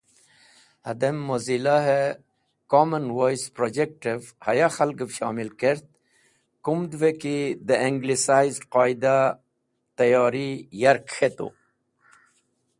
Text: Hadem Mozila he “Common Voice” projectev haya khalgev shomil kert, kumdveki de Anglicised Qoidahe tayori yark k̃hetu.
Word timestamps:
Hadem 0.85 1.15
Mozila 1.25 1.73
he 1.87 1.97
“Common 2.73 3.05
Voice” 3.19 3.51
projectev 3.59 4.21
haya 4.47 4.69
khalgev 4.77 5.11
shomil 5.17 5.51
kert, 5.61 5.85
kumdveki 6.65 7.37
de 7.67 7.75
Anglicised 7.89 8.65
Qoidahe 8.73 9.29
tayori 9.97 10.47
yark 10.81 11.05
k̃hetu. 11.13 11.47